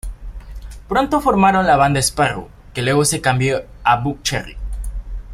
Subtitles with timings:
[0.89, 4.57] Pronto formaron la banda Sparrow, que luego se cambió a Buckcherry.